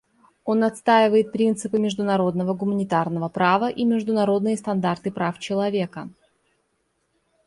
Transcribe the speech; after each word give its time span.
Он 0.45 0.63
отстаивает 0.63 1.31
принципы 1.31 1.77
международного 1.77 2.55
гуманитарного 2.55 3.29
права 3.29 3.69
и 3.69 3.83
международные 3.85 4.57
стандарты 4.57 5.11
прав 5.11 5.37
человека. 5.37 6.09